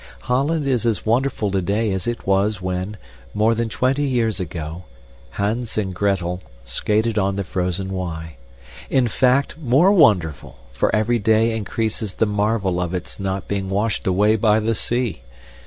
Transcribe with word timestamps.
Holland 0.21 0.65
is 0.67 0.83
as 0.87 1.05
wonderful 1.05 1.51
today 1.51 1.91
as 1.91 2.07
it 2.07 2.25
was 2.25 2.59
when, 2.59 2.97
more 3.35 3.53
than 3.53 3.69
twenty 3.69 4.01
years 4.01 4.39
ago, 4.39 4.85
Hans 5.29 5.77
and 5.77 5.93
Gretel 5.93 6.41
skated 6.63 7.19
on 7.19 7.35
the 7.35 7.43
frozen 7.43 7.91
Y. 7.93 8.35
In 8.89 9.07
fact, 9.07 9.59
more 9.59 9.91
wonderful, 9.91 10.57
for 10.73 10.89
every 10.95 11.19
day 11.19 11.55
increases 11.55 12.15
the 12.15 12.25
marvel 12.25 12.81
of 12.81 12.95
its 12.95 13.19
not 13.19 13.47
being 13.47 13.69
washed 13.69 14.07
away 14.07 14.35
by 14.37 14.59
the 14.59 14.73
sea. 14.73 15.21